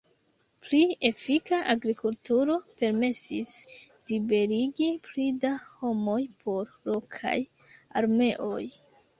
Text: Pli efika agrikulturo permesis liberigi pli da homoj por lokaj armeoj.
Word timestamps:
Pli 0.61 0.77
efika 1.09 1.57
agrikulturo 1.73 2.55
permesis 2.79 3.51
liberigi 4.13 4.89
pli 5.09 5.29
da 5.45 5.53
homoj 5.67 6.19
por 6.47 6.73
lokaj 6.95 7.39
armeoj. 8.03 8.61